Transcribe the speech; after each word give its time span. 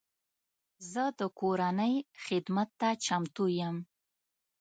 زه 0.91 1.03
د 1.19 1.21
کورنۍ 1.39 1.93
خدمت 2.25 2.69
ته 2.79 2.89
چمتو 3.05 3.45
یم. 3.59 3.75